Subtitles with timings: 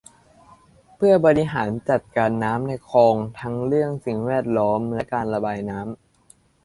[0.95, 5.91] เพื่อบริหารจัดการน้ำในคลองทั้งเรื่องสิ่งแวดล้อมและการระบายน้ำ